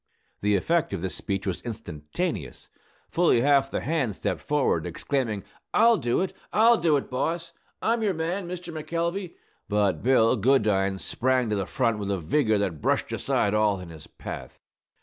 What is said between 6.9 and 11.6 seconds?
it, boss! I'm your man, Mr. McElvey!" But Bill Goodine sprang to